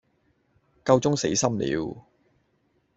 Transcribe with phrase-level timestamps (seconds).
[0.83, 2.05] 夠鐘死心了